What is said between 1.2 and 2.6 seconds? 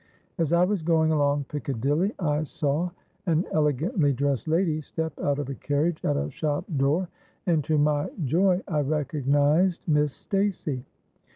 Piccadilly, I